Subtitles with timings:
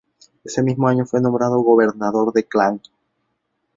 [0.43, 2.81] Ese mismo año fue nombrado gobernador de Klang.